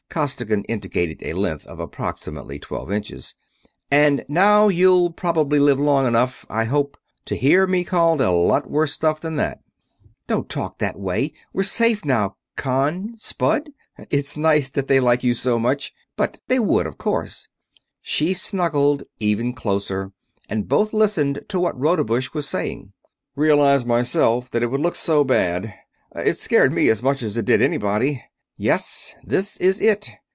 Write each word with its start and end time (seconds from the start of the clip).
Costigan 0.13 0.65
indicated 0.65 1.23
a 1.23 1.31
length 1.31 1.65
of 1.67 1.79
approximately 1.79 2.59
twelve 2.59 2.91
inches. 2.91 3.33
"And 3.89 4.25
now 4.27 4.67
you'll 4.67 5.09
probably 5.09 5.57
live 5.57 5.79
long 5.79 6.05
enough 6.05 6.45
I 6.49 6.65
hope 6.65 6.97
to 7.23 7.35
hear 7.37 7.65
me 7.65 7.85
called 7.85 8.19
a 8.19 8.29
lot 8.29 8.69
worse 8.69 8.91
stuff 8.91 9.21
than 9.21 9.37
that." 9.37 9.61
"Don't 10.27 10.49
talk 10.49 10.79
that 10.79 10.99
way 10.99 11.31
we're 11.53 11.63
safe 11.63 12.03
now, 12.03 12.35
Con... 12.57 13.13
Spud? 13.15 13.69
It's 14.09 14.35
nice 14.35 14.69
that 14.71 14.89
they 14.89 14.99
like 14.99 15.23
you 15.23 15.33
so 15.33 15.57
much 15.57 15.93
but 16.17 16.39
they 16.49 16.59
would, 16.59 16.85
of 16.87 16.97
course." 16.97 17.47
She 18.01 18.33
snuggled 18.33 19.03
even 19.19 19.53
closer, 19.53 20.11
and 20.49 20.67
both 20.67 20.91
listened 20.91 21.45
to 21.47 21.57
what 21.57 21.79
Rodebush 21.79 22.33
was 22.33 22.49
saying."... 22.49 22.91
realize 23.37 23.85
myself 23.85 24.51
that 24.51 24.61
it 24.61 24.67
would 24.67 24.81
look 24.81 24.95
so 24.97 25.23
bad; 25.23 25.73
it 26.13 26.37
scared 26.37 26.73
me 26.73 26.89
as 26.89 27.01
much 27.01 27.23
as 27.23 27.37
it 27.37 27.45
did 27.45 27.61
anybody. 27.61 28.21
Yes, 28.57 29.15
this 29.23 29.57
is 29.57 29.79
IT. 29.79 30.11